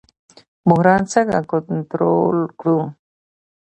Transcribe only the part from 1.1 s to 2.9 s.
څنګه کنټرول کړو؟